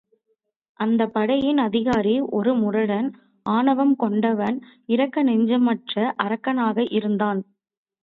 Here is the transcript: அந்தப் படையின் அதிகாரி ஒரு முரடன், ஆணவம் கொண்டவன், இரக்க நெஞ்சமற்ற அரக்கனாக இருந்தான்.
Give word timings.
அந்தப் 0.79 1.13
படையின் 1.13 1.57
அதிகாரி 1.57 2.15
ஒரு 2.31 2.53
முரடன், 2.55 3.09
ஆணவம் 3.45 3.95
கொண்டவன், 3.95 4.59
இரக்க 4.87 5.23
நெஞ்சமற்ற 5.23 5.95
அரக்கனாக 6.17 6.87
இருந்தான். 6.91 7.41